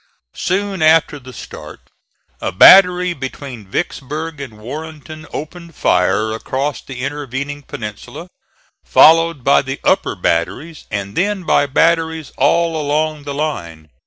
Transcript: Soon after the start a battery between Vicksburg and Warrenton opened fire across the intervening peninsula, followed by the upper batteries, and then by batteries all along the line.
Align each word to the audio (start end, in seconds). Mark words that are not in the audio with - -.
Soon 0.33 0.81
after 0.81 1.19
the 1.19 1.31
start 1.31 1.79
a 2.41 2.51
battery 2.51 3.13
between 3.13 3.67
Vicksburg 3.67 4.41
and 4.41 4.57
Warrenton 4.57 5.27
opened 5.31 5.75
fire 5.75 6.33
across 6.33 6.81
the 6.81 7.01
intervening 7.01 7.61
peninsula, 7.61 8.27
followed 8.83 9.43
by 9.43 9.61
the 9.61 9.79
upper 9.83 10.15
batteries, 10.15 10.85
and 10.89 11.15
then 11.15 11.43
by 11.43 11.67
batteries 11.67 12.31
all 12.35 12.81
along 12.81 13.25
the 13.25 13.35
line. 13.35 13.91